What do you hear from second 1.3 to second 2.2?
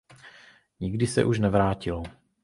nevrátil.